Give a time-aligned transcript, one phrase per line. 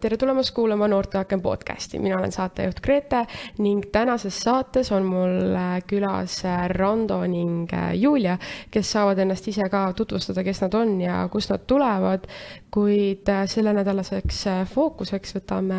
[0.00, 3.24] tere tulemast kuulama Noorteaken podcasti, mina olen saatejuht Grete
[3.58, 8.36] ning tänases saates on mul äh, külas äh, Rando ning äh, Julia,
[8.70, 12.30] kes saavad ennast ise ka tutvustada, kes nad on ja kust nad tulevad.
[12.70, 15.78] kuid sellenädalaseks fookuseks võtame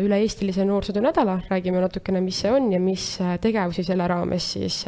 [0.00, 4.84] üle-eestilise noorsootöö nädala, räägime natukene, mis see on ja mis tegevusi selle raames siis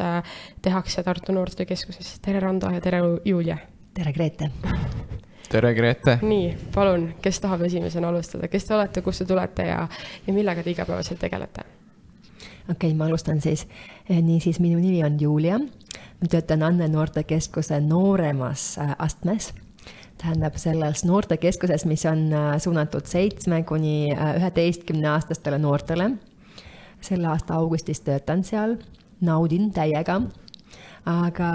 [0.61, 2.17] tehakse Tartu Noorsootöö Keskuses.
[2.23, 3.57] tere, Rando ja tere, Julia!
[3.93, 4.49] tere, Grete!
[5.49, 6.17] Tere, Grete!
[6.21, 9.83] nii, palun, kes tahab esimesena alustada, kes te olete, kust te tulete ja,
[10.27, 11.63] ja millega te igapäevaselt tegelete?
[12.67, 13.67] okei okay,, ma alustan siis.
[14.09, 15.59] Eh, niisiis, minu nimi on Julia.
[15.59, 19.53] ma töötan Anne Noortekeskuse nooremas äh, astmes.
[20.17, 26.11] tähendab selles noortekeskuses, mis on äh, suunatud seitsme kuni üheteistkümne aastastele noortele.
[27.01, 28.77] selle aasta augustis töötan seal,
[29.21, 30.21] naudin täiega
[31.07, 31.49] aga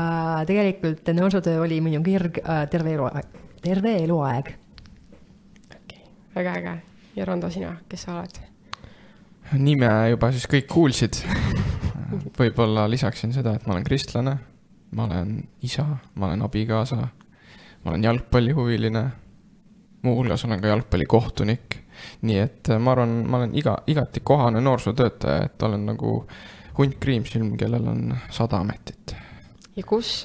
[0.47, 2.39] tegelikult noorsootöö oli minu kirg
[2.71, 4.55] terve eluaeg terve eluaeg.
[5.71, 6.83] okei okay., väga äge.
[7.17, 8.41] ja Rando, sina, kes sa oled?
[9.53, 11.19] nime juba siis kõik kuulsid.
[12.39, 14.37] võib-olla lisaksin seda, et ma olen kristlane,
[14.97, 16.97] ma olen isa, ma olen abikaasa,
[17.85, 19.05] ma olen jalgpallihuviline.
[20.03, 21.79] muuhulgas olen ka jalgpallikohtunik.
[22.23, 26.27] nii et äh, ma arvan, ma olen iga, igati kohane noorsootöötaja, et olen nagu
[26.79, 29.15] hunt kriimsilm, kellel on sada ametit
[29.77, 30.25] ja kus,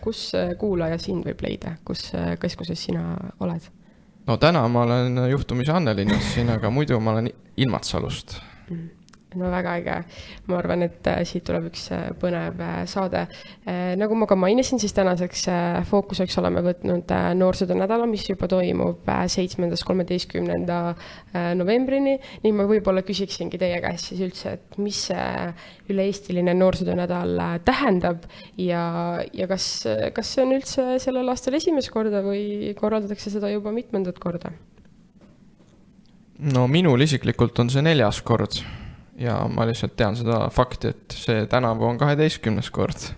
[0.00, 0.24] kus
[0.58, 3.68] kuulaja sind võib leida, kus keskuses sina oled?
[4.26, 8.40] no täna ma olen juhtumisi Annelinnas siin, aga muidu ma olen Ilmatsalust.
[8.70, 9.01] Mm
[9.38, 9.96] no väga äge.
[10.46, 13.26] ma arvan, et äh, siit tuleb üks äh, põnev äh, saade.
[13.96, 15.44] nagu ma ka mainisin, siis tänaseks
[15.88, 20.78] fookuseks oleme võtnud noorsootöö nädala, mis juba toimub seitsmendast kolmeteistkümnenda
[21.58, 22.18] novembrini.
[22.42, 25.52] ning ma võib-olla küsiksingi teie käest siis üldse, et mis see
[25.92, 28.26] üle-eestiline noorsootöö nädal tähendab
[28.58, 33.72] ja, ja kas, kas see on üldse sellel aastal esimest korda või korraldatakse seda juba
[33.74, 34.52] mitmendat korda?
[36.42, 38.58] no minul isiklikult on see neljas kord
[39.18, 43.08] ja ma lihtsalt tean seda fakti, et see tänavu on kaheteistkümnes kord,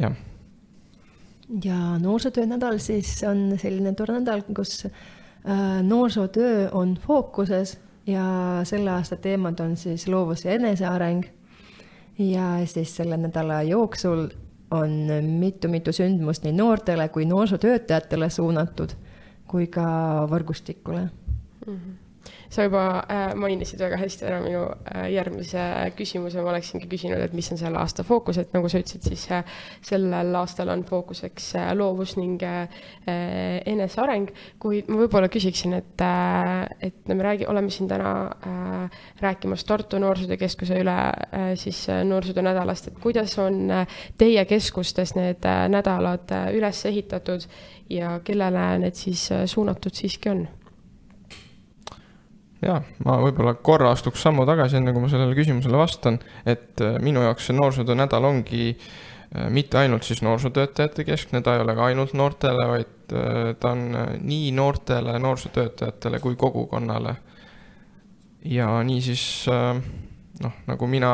[0.00, 0.14] jah.
[1.64, 8.24] ja noorsootöö nädal siis on selline tore nädal, kus äh, noorsootöö on fookuses ja
[8.64, 11.24] selle aasta teemad on siis loovus ja eneseareng.
[12.18, 14.28] ja siis selle nädala jooksul
[14.70, 14.90] on
[15.22, 18.96] mitu-mitu sündmust nii noortele kui noorsootöötajatele suunatud
[19.46, 19.86] kui ka
[20.30, 21.04] võrgustikule
[21.66, 21.76] mm.
[21.76, 22.05] -hmm
[22.50, 25.62] sa juba äh, mainisid väga hästi ära minu äh, järgmise
[25.98, 29.26] küsimuse, ma oleksingi küsinud, et mis on selle aasta fookus, et nagu sa ütlesid, siis
[29.34, 32.42] äh, sellel aastal on fookuseks loovus ning
[33.06, 34.30] eneseareng,
[34.62, 36.04] kuid ma võib-olla küsiksin, et
[36.86, 38.10] et me räägi-, oleme siin täna
[39.20, 40.96] rääkimas Tartu Noorsootöö Keskuse üle
[41.58, 43.72] siis noorsootöö nädalast, et kuidas on
[44.18, 47.48] teie keskustes need nädalad üles ehitatud
[47.90, 50.46] ja kellele need siis suunatud siiski on?
[52.64, 56.18] Jaa, ma võib-olla korra astuks sammu tagasi, enne kui ma sellele küsimusele vastan,
[56.48, 61.56] et äh, minu jaoks see noorsootöö nädal ongi äh, mitte ainult siis noorsootöötajate keskne, ta
[61.56, 63.86] ei ole ka ainult noortele, vaid äh, ta on
[64.22, 67.16] nii noortele noorsootöötajatele kui kogukonnale.
[68.46, 71.10] ja niisiis noh, nagu mina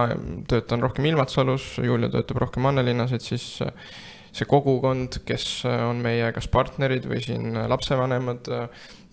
[0.49, 3.47] töötan rohkem Ilmatsalus, Julia töötab rohkem Annelinnas, et siis
[4.33, 8.51] see kogukond, kes on meie kas partnerid või siin lapsevanemad,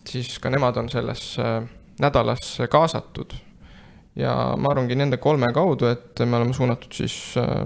[0.07, 1.47] siis ka nemad on sellesse
[1.99, 3.33] nädalasse kaasatud.
[4.15, 7.61] ja ma arvangi nende kolme kaudu, et me oleme suunatud siis, äh,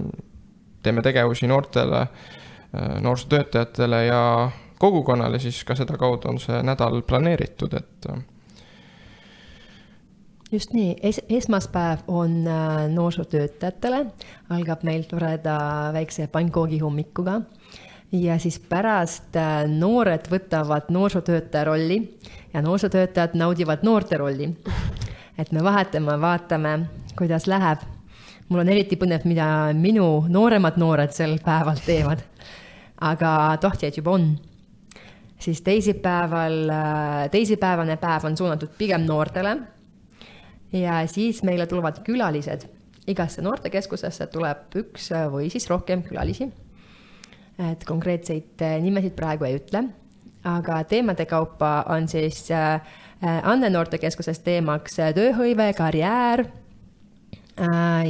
[0.82, 8.10] teeme tegevusi noortele, äh, noorsootöötajatele ja kogukonnale, siis ka sedakaudu on see nädal planeeritud, et
[8.10, 8.22] äh,
[10.52, 10.94] just nii.
[11.02, 12.44] Es, esmaspäev on
[12.94, 14.04] noorsootöötajatele,
[14.50, 15.58] algab meil toreda
[15.96, 17.40] väikse pannkoogi hommikuga
[18.14, 19.34] ja siis pärast
[19.68, 21.98] noored võtavad noorsootöötaja rolli
[22.54, 24.50] ja noorsootöötajad naudivad noorte rolli.
[25.38, 26.78] et me vahetame, vaatame,
[27.18, 27.78] kuidas läheb.
[28.48, 32.22] mul on eriti põnev, mida minu nooremad noored sel päeval teevad.
[33.00, 34.38] aga tohtjaid juba on.
[35.38, 36.70] siis teisipäeval,
[37.30, 39.58] teisipäevane päev on suunatud pigem noortele.
[40.72, 42.68] ja siis meile tulevad külalised.
[43.06, 46.52] igasse noortekeskusesse tuleb üks või siis rohkem külalisi.
[47.58, 49.84] Et konkreetseid nimesid praegu ei ütle
[50.44, 56.46] aga teemade kaupa on siis äh, äh, Anne Noortekeskuses teemaks äh, tööhõive, karjäär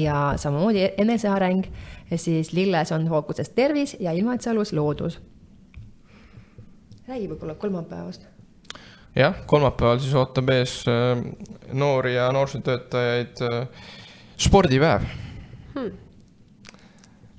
[0.00, 1.66] ja samamoodi eneseareng,
[2.16, 5.18] siis Lilles on fookuses tervis ja Ilmatsalus loodus.
[7.08, 8.24] räägi võib-olla kolmapäevast.
[9.16, 10.78] jah, kolmapäeval siis ootab ees
[11.72, 13.44] noori ja noorsootöötajaid
[14.36, 15.04] spordipäev
[15.74, 16.03] hmm..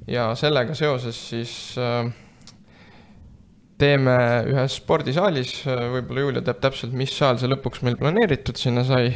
[0.07, 2.11] Ja sellega seoses siis äh,
[3.81, 4.15] teeme
[4.51, 9.13] ühes spordisaalis, võib-olla Julia teab täpselt, mis saal see lõpuks meil planeeritud sinna sai.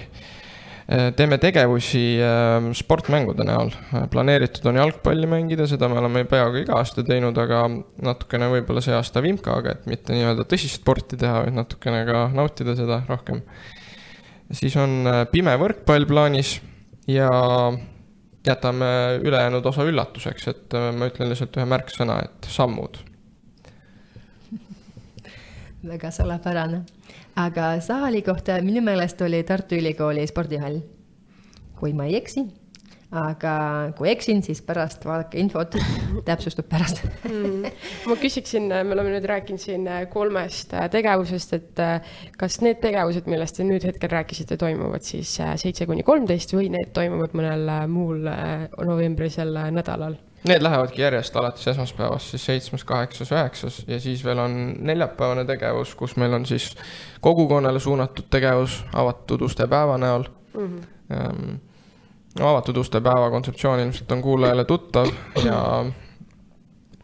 [1.16, 2.18] teeme tegevusi
[2.74, 3.70] sportmängude näol,
[4.10, 7.68] planeeritud on jalgpalli mängida, seda me oleme peaaegu iga aasta teinud, aga
[8.02, 12.76] natukene võib-olla see aasta vimkaga, et mitte nii-öelda tõsist sporti teha, vaid natukene ka nautida
[12.76, 13.44] seda rohkem.
[14.52, 16.58] siis on pime võrkpall plaanis
[17.08, 17.30] ja
[18.48, 23.02] jätame ülejäänud osa üllatuseks, et ma ütlen lihtsalt ühe märksõna, et sammud
[25.88, 26.84] väga suurepärane.
[27.36, 30.82] aga saali kohta minu meelest oli Tartu Ülikooli spordihall,
[31.80, 32.44] kui ma ei eksi.
[33.10, 33.54] Aga
[33.98, 35.78] kui eksin, siis pärast vaadake infot,
[36.30, 37.66] täpsustub pärast mm..
[38.06, 41.84] ma küsiksin, me oleme nüüd rääkinud siin kolmest tegevusest, et
[42.38, 46.94] kas need tegevused, millest te nüüd hetkel rääkisite, toimuvad siis seitse kuni kolmteist või need
[46.94, 48.28] toimuvad mõnel muul
[48.86, 50.20] novembrisel nädalal?
[50.48, 54.54] Need lähevadki järjest alates esmaspäevast, siis seitsmes, kaheksas, üheksas ja siis veel on
[54.88, 56.70] neljapäevane tegevus, kus meil on siis
[57.26, 60.24] kogukonnale suunatud tegevus avatud uste päeva näol
[60.54, 60.78] mm.
[61.10, 61.58] -hmm.
[62.40, 65.10] Avatud uste päeva kontseptsioon ilmselt on kuulajale tuttav
[65.44, 65.58] ja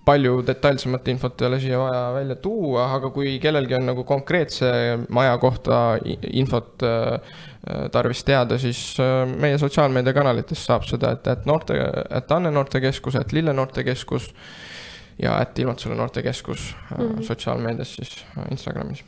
[0.06, 4.69] palju detailsemat infot ei ole siia vaja välja tuua, aga kui kellelgi on nagu konkreetse
[5.10, 5.80] maja kohta
[6.30, 6.83] infot
[7.66, 11.74] Äh, tarvis teada, siis äh, meie sotsiaalmeediakanalitest saab seda, et, et noorte,
[12.13, 14.27] et Anne Noortekeskus, et Lille Noortekeskus
[15.18, 17.24] ja et Ilmatsule Noortekeskus mm -hmm.
[17.24, 19.04] sotsiaalmeedias siis Instagramis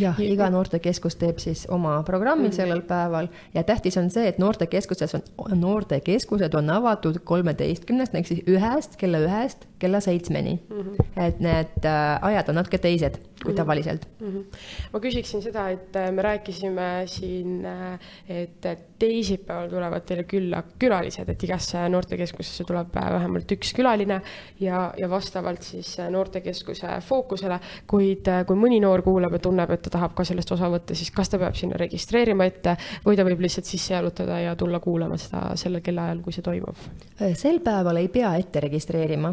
[0.00, 2.56] jah, iga noortekeskus teeb siis oma programmi mm.
[2.56, 5.24] sellel päeval ja tähtis on see, et noortekeskuses on,
[5.60, 10.80] noortekeskused on avatud kolmeteistkümnest ehk siis ühest kella ühest kella seitsmeni mm.
[10.80, 11.26] -hmm.
[11.26, 13.56] et need äh, ajad on natuke teised kui -hmm.
[13.56, 14.28] tavaliselt mm.
[14.28, 14.58] -hmm.
[14.92, 17.98] ma küsiksin seda, et äh, me rääkisime siin, äh,
[18.28, 18.66] et
[19.02, 24.20] teisipäeval tulevad teile külla külalised, et igasse noortekeskusesse tuleb vähemalt üks külaline
[24.62, 27.58] ja, ja vastavalt siis noortekeskuse fookusele,
[27.90, 31.10] kuid kui mõni noor kuulab ja tunneb, et ta tahab ka sellest osa võtta, siis
[31.14, 32.76] kas ta peab sinna registreerima ette
[33.06, 36.90] või ta võib lihtsalt sisse jalutada ja tulla kuulama seda sellel kellaajal, kui see toimub?
[37.38, 39.32] sel päeval ei pea ette registreerima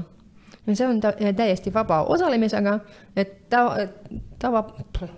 [0.68, 2.80] see on ta, täiesti vaba osalemisega,
[3.16, 3.64] et ta,
[4.40, 4.64] tava,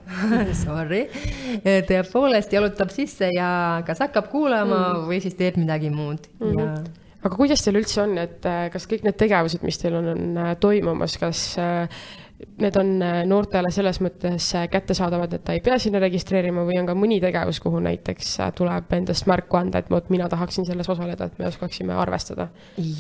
[0.63, 1.03] sorry,
[1.89, 3.51] tõepoolest jalutab sisse ja
[3.87, 5.05] kas hakkab kuulama mm.
[5.09, 6.59] või siis teeb midagi muud mm -hmm.
[6.59, 10.39] ja aga kuidas teil üldse on, et kas kõik need tegevused, mis teil on, on
[10.59, 11.43] toimumas, kas
[12.61, 16.79] need on äh, noortele selles mõttes äh, kättesaadavad, et ta ei pea sinna registreerima või
[16.81, 20.67] on ka mõni tegevus, kuhu näiteks äh, tuleb endast märku anda, et vot mina tahaksin
[20.67, 22.49] selles osaleda, et me oskaksime arvestada?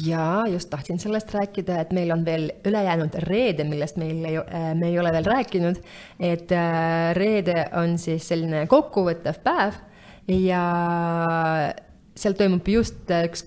[0.05, 4.39] jaa, just tahtsin sellest rääkida, et meil on veel ülejäänud reede, millest meil ei,
[4.77, 5.81] me ei ole veel rääkinud.
[6.19, 6.51] et
[7.17, 9.77] reede on siis selline kokkuvõttev päev
[10.31, 10.63] ja
[12.15, 13.45] seal toimub just üks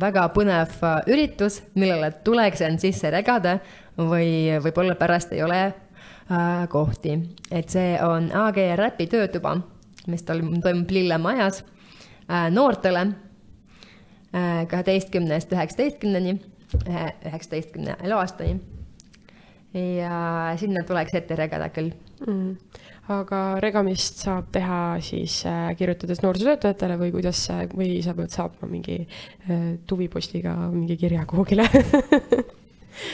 [0.00, 0.74] väga põnev
[1.10, 3.58] üritus, millele tuleks end sisse regada
[3.98, 7.18] või võib-olla pärast ei ole äh, kohti.
[7.50, 9.56] et see on AG Räpi töötuba,
[10.06, 13.06] mis toimub Lillemajas äh, noortele
[14.34, 16.40] äh, kaheteistkümnest üheksateistkümneni,
[16.88, 18.60] äh, üheksateistkümne eluaastani.
[19.74, 21.90] ja sinna tuleks ette regada küll
[22.26, 22.56] mm
[23.12, 27.42] aga regamist saab teha siis äh, kirjutades noorsootöötajatele või kuidas,
[27.74, 31.66] või sa pead saatma mingi äh, tuvipostiga mingi kirja kuhugile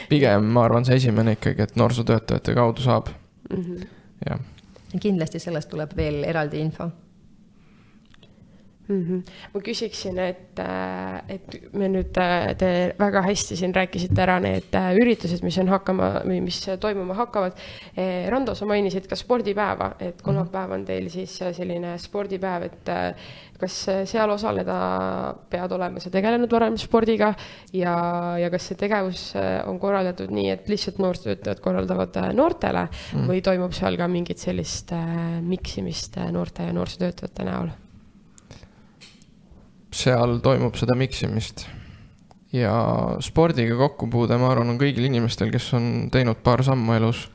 [0.09, 3.13] pigem ma arvan, see esimene ikkagi, et noorsootöötajate kaudu saab
[3.51, 3.63] mm.
[3.63, 3.87] -hmm.
[4.29, 4.41] jah.
[5.01, 6.91] kindlasti sellest tuleb veel eraldi info
[8.91, 9.03] mm.
[9.07, 9.23] -hmm.
[9.55, 14.75] ma küsiksin, et, äh, et me nüüd, äh, te väga hästi siin rääkisite ära need
[14.75, 17.59] äh, üritused, mis on hakkama või mis toimuma hakkavad.
[18.31, 22.91] Rando, sa mainisid ka spordipäeva, et kolmapäev on teil siis selline spordipäev, et
[23.61, 23.77] kas
[24.09, 24.77] seal osaleda
[25.51, 27.35] pead olema sa tegelenud varem spordiga
[27.77, 27.95] ja,
[28.41, 29.27] ja kas see tegevus
[29.69, 33.29] on korraldatud nii, et lihtsalt noorsootöötajad korraldavad noortele mm.
[33.29, 34.95] või toimub seal ka mingit sellist
[35.45, 37.71] miksimist noorte ja noorsootöötajate näol?
[39.95, 41.67] Seal toimub seda miksimist.
[42.53, 42.73] ja
[43.23, 47.29] spordiga kokkupuude, ma arvan, on kõigil inimestel, kes on teinud paar sammu elus.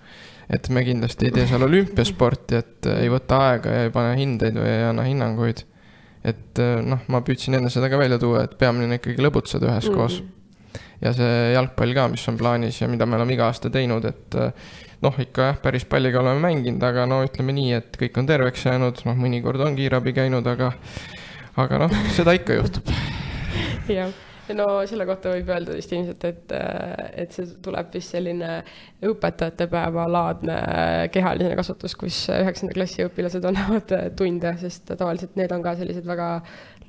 [0.50, 4.60] et me kindlasti ei tee seal olümpiasporti, et ei võta aega ja ei pane hindeid
[4.60, 5.66] või ei anna hinnanguid.
[6.24, 10.28] et noh, ma püüdsin enne seda ka välja tuua, et peamine ikkagi lõbutseda üheskoos mm.
[10.28, 10.82] -hmm.
[11.02, 14.40] ja see jalgpall ka, mis on plaanis ja mida me oleme iga aasta teinud, et
[15.02, 18.66] noh, ikka jah, päris palliga oleme mänginud, aga no ütleme nii, et kõik on terveks
[18.66, 20.72] jäänud, noh, mõnikord on kiirabi käinud, aga
[21.62, 22.90] aga noh, seda ikka juhtub.
[23.98, 24.12] jah,
[24.58, 26.54] no selle kohta võib öelda vist ilmselt, et,
[27.24, 28.60] et see tuleb vist selline
[29.06, 30.58] õpetajate päeva laadne
[31.14, 36.30] kehaline kasvatus, kus üheksanda klassi õpilased annavad tunde, sest tavaliselt need on ka sellised väga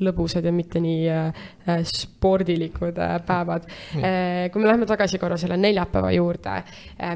[0.05, 3.67] lõbusad ja mitte nii äh, spordilikud äh, päevad.
[3.97, 6.57] Äh, kui me läheme tagasi korra selle neljapäeva juurde,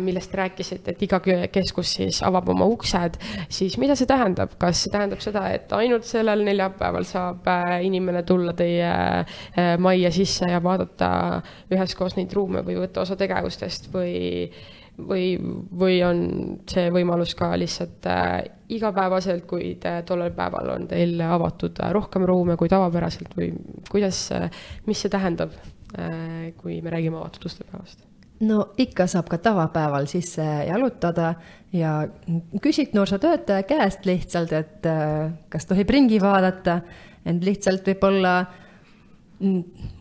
[0.05, 1.21] millest rääkisite, et iga
[1.53, 3.19] keskus siis avab oma uksed,
[3.53, 7.49] siis mida see tähendab, kas see tähendab seda, et ainult sellel neljapäeval saab
[7.85, 8.91] inimene tulla teie
[9.81, 11.11] majja sisse ja vaadata
[11.73, 14.51] üheskoos neid ruume või võtta osa tegevustest või
[15.09, 15.25] või,
[15.83, 16.21] või on
[16.71, 18.37] see võimalus ka lihtsalt äh,
[18.73, 23.53] igapäevaselt, kuid äh, tollel päeval on teil avatud äh, rohkem ruume kui tavapäraselt või
[23.91, 24.49] kuidas äh,,
[24.87, 25.57] mis see tähendab
[25.99, 28.07] äh,, kui me räägime avatud uste päevast?
[28.47, 31.35] no ikka saab ka tavapäeval sisse jalutada
[31.73, 32.09] ja
[32.63, 36.81] küsid noorsootöötaja käest lihtsalt, et äh, kas tohib ringi vaadata,
[37.25, 38.35] et lihtsalt võib-olla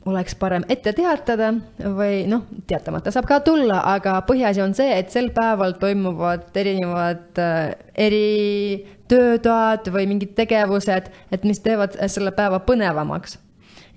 [0.10, 5.14] oleks parem ette teatada või noh, teatamata saab ka tulla, aga põhiasi on see, et
[5.14, 7.72] sel päeval toimuvad erinevad äh,
[8.08, 13.38] eritöötoad või mingid tegevused, et mis teevad selle päeva põnevamaks.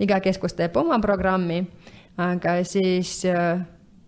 [0.02, 1.64] iga keskus teeb oma programmi,
[2.22, 3.58] aga siis äh,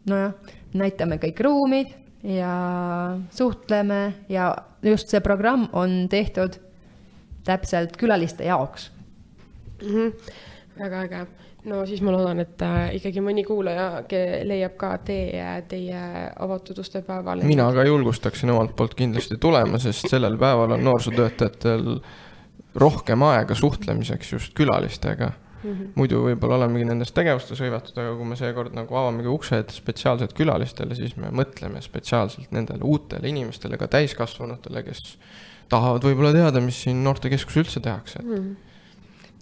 [0.06, 0.32] nojah,
[0.74, 1.90] näitame kõik ruumid
[2.22, 6.60] ja suhtleme ja just see programm on tehtud
[7.44, 8.90] täpselt külaliste jaoks
[9.82, 9.88] mm.
[9.88, 11.26] -hmm väga äge.
[11.70, 14.04] no siis ma loodan, et äh, ikkagi mõni kuulaja
[14.44, 16.02] leiab ka tee teie
[16.36, 17.46] avatud uste päevale.
[17.48, 21.96] mina ka julgustaksin omalt poolt kindlasti tulema, sest sellel päeval on noorsootöötajatel
[22.74, 25.70] rohkem aega suhtlemiseks just külalistega mm.
[25.70, 25.88] -hmm.
[25.94, 30.94] muidu võib-olla olemegi nendes tegevustes hõivatud, aga kui me seekord nagu avamegi uksed spetsiaalselt külalistele,
[30.98, 35.18] siis me mõtleme spetsiaalselt nendele uutele inimestele, ka täiskasvanutele, kes
[35.68, 38.36] tahavad võib-olla teada, mis siin noortekeskuses üldse tehakse mm.
[38.36, 38.72] -hmm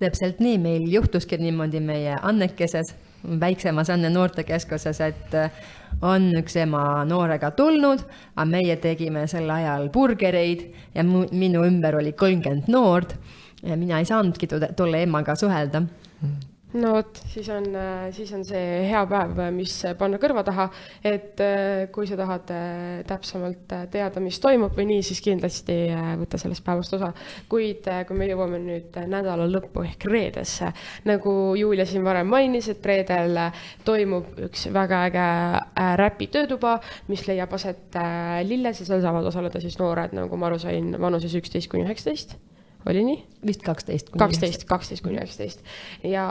[0.02, 2.94] täpselt nii, meil juhtuski niimoodi meie Annekeses,
[3.40, 5.62] väiksemas Anne noortekeskuses, et äh,
[6.02, 8.02] on üks ema noorega tulnud,
[8.34, 13.16] aga meie tegime sel ajal burgereid ja minu ümber oli kolmkümmend noort
[13.62, 15.84] ja mina ei saanudki tolle emaga suhelda
[16.80, 20.68] no vot, siis on, äh, siis on see hea päev, mis panna kõrva taha,
[21.04, 25.76] et äh, kui sa tahad äh, täpsemalt teada, mis toimub või nii, siis kindlasti
[26.20, 27.12] võta sellest päevast osa.
[27.48, 30.72] kuid kui me jõuame nüüd nädala lõppu ehk reedesse,
[31.08, 33.38] nagu Julia siin varem mainis, et reedel
[33.84, 35.26] toimub üks väga äge
[36.00, 36.78] räpi töötuba,
[37.12, 38.00] mis leiab aset
[38.48, 42.38] Lilles ja seal saavad osaleda siis noored, nagu ma aru sain, vanuses üksteist kuni üheksateist
[42.86, 43.20] oli nii?
[43.46, 44.10] vist kaksteist.
[44.18, 45.64] kaksteist, kaksteist kuni üheksateist.
[46.06, 46.24] ja,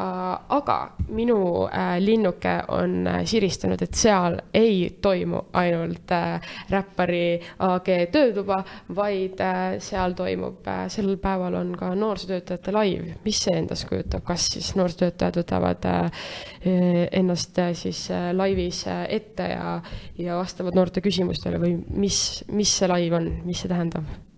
[0.50, 0.78] aga
[1.12, 8.62] minu äh, linnuke on äh, siristanud, et seal ei toimu ainult äh, räppari AG töötuba,
[8.96, 13.18] vaid äh, seal toimub äh,, sel päeval on ka noorsootöötajate live.
[13.26, 16.26] mis see endast kujutab, kas siis noorsootöötajad võtavad äh,
[17.12, 19.82] ennast äh, siis äh, laivis äh, ette ja,
[20.18, 24.31] ja vastavad noorte küsimustele või mis, mis see live on, mis see tähendab?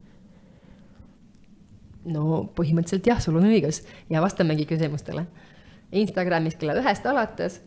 [2.05, 5.25] No põhimõtteliselt jah, sul on õigus ja vastamegi küsimustele.
[5.93, 7.61] Instagramis kella ühest alates.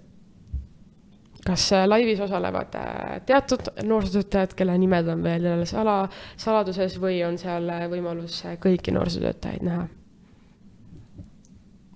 [1.46, 7.20] kas äh, laivis osalevad äh, teatud noorsootöötajad, kelle nimed on veel jälle sala, saladuses või
[7.26, 9.86] on seal äh, võimalus kõiki noorsootöötajaid näha?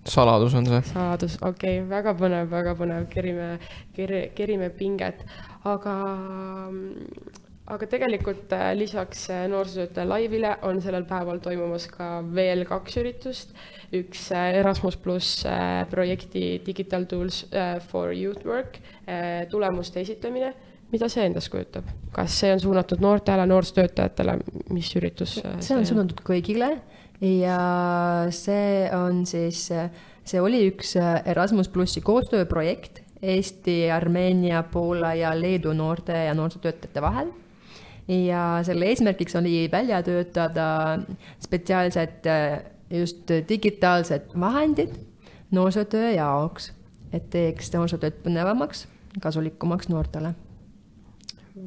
[0.07, 0.81] saladus on see.
[0.93, 3.59] saladus, okei okay,, väga põnev, väga põnev, kerime,
[4.35, 5.25] kerime pinget,
[5.65, 5.95] aga
[6.71, 7.40] mm,
[7.71, 13.55] aga tegelikult äh, lisaks äh, noorsootöötaja laivile on sellel päeval toimumas ka veel kaks üritust.
[13.95, 15.45] üks äh, Erasmus pluss
[15.91, 17.45] projekti Digital Tools
[17.91, 18.81] for Youth Work
[19.51, 20.53] tulemuste esitlemine.
[20.91, 24.39] mida see endast kujutab, kas see on suunatud noortele, noorsootöötajatele,
[24.75, 25.37] mis üritus?
[25.39, 26.73] see on suunatud kõigile
[27.21, 27.61] ja
[28.35, 29.69] see on siis,
[30.25, 37.31] see oli üks Erasmus plussi koostööprojekt Eesti, Armeenia, Poola ja Leedu noorte ja noorsootöötajate vahel
[38.11, 40.99] ja selle eesmärgiks oli välja töötada
[41.43, 44.95] spetsiaalsed äh, just digitaalsed vahendid
[45.51, 46.73] noorsootöö jaoks,
[47.13, 48.87] et teeks noorsootööd põnevamaks,
[49.23, 50.35] kasulikumaks noortele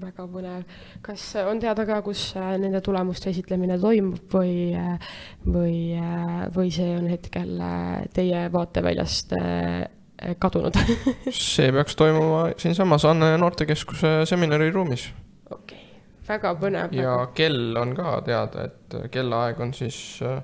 [0.02, 0.64] väga põnev.
[1.06, 5.12] kas on teada ka, kus äh, nende tulemuste esitlemine toimub või, äh,
[5.46, 5.76] või,
[6.56, 7.62] või see on hetkel
[8.16, 9.36] teie vaateväljast
[10.40, 10.80] kadunud
[11.30, 15.10] see peaks toimuma siinsamas Anne noortekeskuse seminariruumis.
[15.52, 15.83] okei okay
[16.28, 16.94] väga põnev.
[16.96, 20.40] ja kell on ka teada, et kellaaeg on siis äh,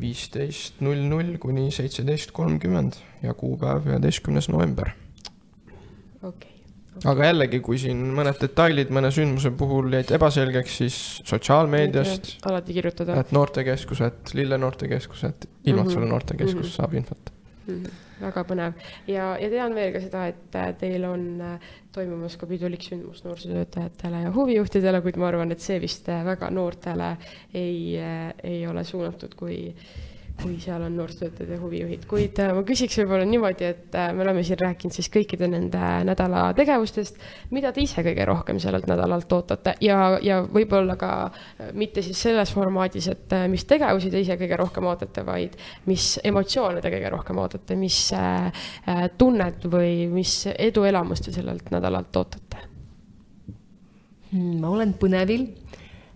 [0.00, 4.92] viisteist null null kuni seitseteist kolmkümmend ja kuupäev üheteistkümnes november.
[6.22, 6.54] okei okay.
[6.98, 7.12] Okay.
[7.12, 12.36] aga jällegi, kui siin mõned detailid mõne sündmuse puhul jäid ebaselgeks, siis sotsiaalmeediast.
[12.50, 13.20] alati kirjutada.
[13.22, 16.10] et noortekeskus, et Lille noortekeskus, et Ilmatsala mm -hmm.
[16.16, 16.76] noortekeskus mm -hmm.
[16.76, 17.37] saab infot
[18.18, 18.74] väga põnev.
[19.10, 23.24] Ja, ja tean veel ka seda, et äh, teil on äh, toimumas ka pidulik sündmus
[23.26, 27.14] noorsootöötajatele ja huvijuhtidele, kuid ma arvan, et see vist äh, väga noortele
[27.54, 27.98] ei,
[28.44, 29.58] ei ole suunatud, kui
[30.38, 34.22] kui seal on noorsootöötajad ja huvijuhid, kuid äh, ma küsiks võib-olla niimoodi, et äh, me
[34.22, 37.18] oleme siin rääkinud siis kõikide nende nädala tegevustest,
[37.54, 39.74] mida te ise kõige rohkem sellelt nädalalt ootate?
[39.84, 44.60] Ja, ja võib-olla ka äh, mitte siis selles formaadis, et mis tegevusi te ise kõige
[44.60, 45.58] rohkem ootate, vaid
[45.90, 47.98] mis emotsioone te kõige rohkem ootate, mis
[49.18, 52.62] tunnet või mis eduelamust te sellelt nädalalt ootate?
[54.30, 55.48] Hmm, ma olen põnevil.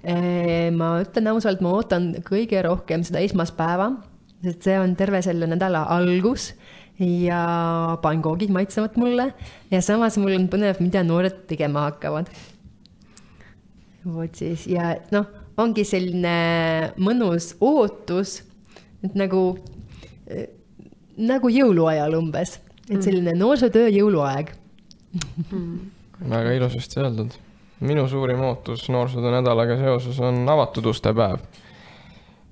[0.02, 3.92] Ma ütlen ausalt, ma ootan kõige rohkem seda esmaspäeva,
[4.42, 6.52] sest see on terve selle nädala algus
[7.02, 7.42] ja
[8.02, 9.30] pankoogid maitsevad mulle
[9.70, 12.30] ja samas mul on põnev, mida noored tegema hakkavad.
[14.06, 16.34] vot siis ja noh, ongi selline
[16.98, 18.40] mõnus ootus,
[19.04, 19.44] et nagu,
[21.18, 22.58] nagu jõuluajal umbes,
[22.88, 23.06] et mm.
[23.06, 24.52] selline noorsootöö jõuluaeg
[25.48, 25.80] mm..
[26.28, 27.40] väga ilusasti öeldud
[27.82, 31.42] minu suurim ootus noorsootöö nädalaga seoses on avatud uste päev.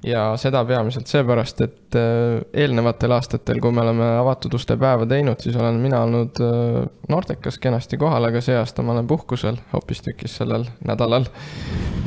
[0.06, 5.40] Ja seda peamiselt seepärast, et äh, eelnevatel aastatel, kui me oleme avatud uste päeva teinud,
[5.42, 6.80] siis olen mina olnud äh,
[7.12, 11.28] noortekas kenasti kohal, aga see aasta ma olen puhkusel hoopistükkis sellel nädalal.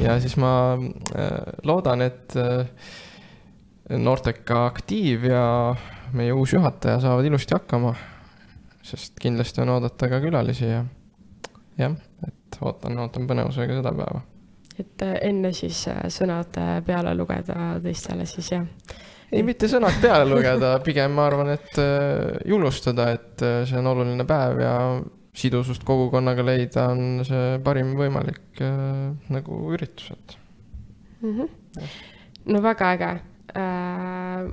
[0.01, 1.29] ja siis ma äh,
[1.63, 2.37] loodan, et
[3.89, 5.45] noorteka aktiiv ja
[6.13, 7.93] meie uus juhataja saavad ilusti hakkama.
[8.83, 10.83] sest kindlasti on oodata ka külalisi ja
[11.77, 11.95] jah,
[12.27, 14.23] et ootan, ootan põnevusega seda päeva.
[14.79, 18.63] Et äh, enne siis äh, sõnad äh, peale lugeda teistele siis jah?
[19.33, 21.79] ei, mitte sõnad peale lugeda, pigem ma arvan, et
[22.45, 24.73] julgustada, et see on oluline päev ja
[25.33, 28.61] sidusust kogukonnaga leida on see parim võimalik
[29.33, 30.35] nagu üritus, et
[31.23, 31.31] mm.
[31.39, 31.87] -hmm.
[32.53, 33.13] no väga äge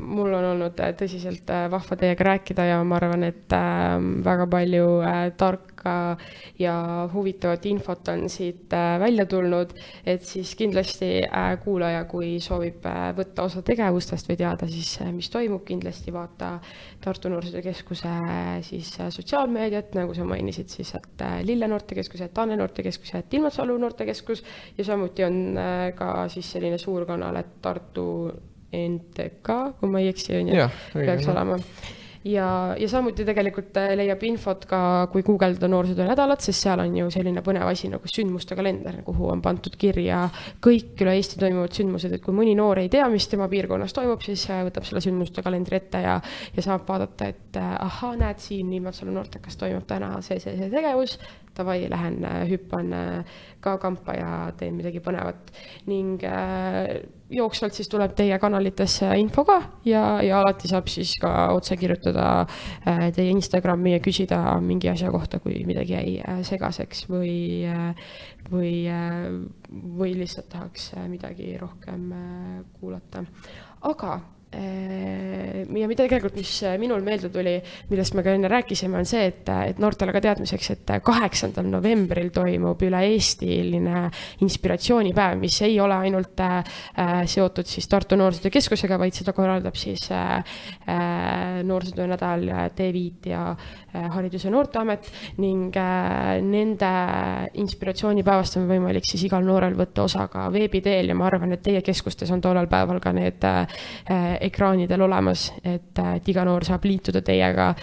[0.01, 3.53] mul on olnud tõsiselt vahva teiega rääkida ja ma arvan, et
[4.25, 4.89] väga palju
[5.81, 6.17] tarka
[6.59, 8.71] ja huvitavat infot on siit
[9.01, 9.73] välja tulnud,
[10.07, 11.23] et siis kindlasti
[11.65, 12.85] kuulaja, kui soovib
[13.17, 16.59] võtta osa tegevustest või teada siis, mis toimub, kindlasti vaata
[17.01, 18.09] Tartu Noorsootöö Keskuse
[18.63, 23.79] siis sotsiaalmeediat, nagu sa mainisid siis, et Lille Noortekeskus, et Anne Noortekeskus ja et Ilmatsalu
[23.79, 24.45] Noortekeskus
[24.79, 25.57] ja samuti on
[25.97, 28.31] ka siis selline suur kanal, et Tartu
[28.71, 31.57] NTK, kui ma ei eksi, on ju, peaks olema
[32.25, 34.81] ja, ja samuti tegelikult äh, leiab infot ka,
[35.13, 39.31] kui guugeldada noorsootöö nädalat, sest seal on ju selline põnev asi nagu sündmuste kalender, kuhu
[39.33, 40.27] on pandud kirja
[40.65, 44.21] kõik üle Eesti toimuvad sündmused, et kui mõni noor ei tea, mis tema piirkonnas toimub,
[44.25, 46.19] siis äh, võtab selle sündmuste kalendri ette ja,
[46.57, 50.71] ja saab vaadata, et äh, ahaa, näed, siin Liimatsalu noortekas toimub täna see, see, see
[50.73, 51.17] tegevus,
[51.61, 52.97] davai, lähen hüppan
[53.61, 55.53] ka kampa ja teen midagi põnevat.
[55.87, 61.53] ning äh, jooksvalt siis tuleb teie kanalitesse info ka ja, ja alati saab siis ka
[61.55, 67.07] otse kirjutada äh, teie Instagrami ja küsida mingi asja kohta, kui midagi jäi äh, segaseks
[67.11, 67.37] või
[67.69, 68.11] äh,,
[68.51, 69.31] või äh,,
[69.71, 73.25] või lihtsalt tahaks äh, midagi rohkem äh, kuulata.
[73.81, 77.57] aga Äh, ja mida tegelikult, mis äh, minul meelde tuli,
[77.91, 82.33] millest me ka enne rääkisime, on see, et, et noortele ka teadmiseks, et kaheksandal novembril
[82.35, 84.05] toimub üle-eestiline
[84.45, 86.63] inspiratsioonipäev, mis ei ole ainult äh,
[87.31, 90.41] seotud siis Tartu Noorsootöö Keskusega, vaid seda korraldab siis äh,
[90.91, 95.09] äh Noorsootöö nädal, T5 ja äh, Haridus- ja Noorteamet
[95.43, 96.91] ning äh, nende
[97.63, 101.63] inspiratsioonipäevast on võimalik siis igal noorel võtta osa ka veebi teel ja ma arvan, et
[101.63, 103.81] teie keskustes on tollel päeval ka need äh,
[104.41, 107.75] ekraanidel olemas, et, et iga noor saab liituda teiega,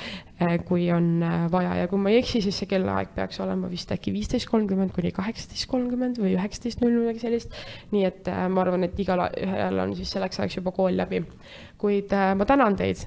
[0.67, 3.91] kui on eh, vaja ja kui ma ei eksi, siis see kellaaeg peaks olema vist
[3.93, 7.55] äkki viisteist kolmkümmend kuni kaheksateist kolmkümmend või üheksateist null midagi sellist.
[7.93, 11.23] nii et eh, ma arvan, et igal ühel on siis selleks ajaks juba kool läbi
[11.77, 13.03] kuid ma tänan teid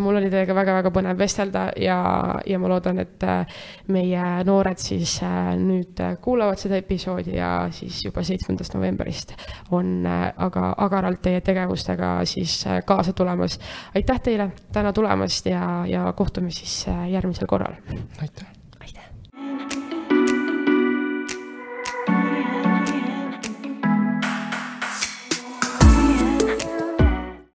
[0.00, 1.96] mul oli teiega väga-väga põnev vestelda ja,
[2.46, 3.24] ja ma loodan, et
[3.88, 5.14] meie noored siis
[5.60, 9.32] nüüd kuulavad seda episoodi ja siis juba seitsmendast novembrist
[9.76, 13.56] on aga agaralt teie tegevustega siis kaasa tulemas.
[13.96, 17.74] aitäh teile täna tulemast ja, ja kohtume siis äh, järgmisel korral.
[18.22, 18.59] aitäh